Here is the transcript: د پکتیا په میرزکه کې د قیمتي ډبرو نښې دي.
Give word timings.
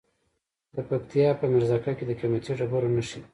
د 0.75 0.77
پکتیا 0.89 1.29
په 1.39 1.45
میرزکه 1.53 1.91
کې 1.97 2.03
د 2.07 2.11
قیمتي 2.19 2.51
ډبرو 2.59 2.93
نښې 2.95 3.19
دي. 3.21 3.29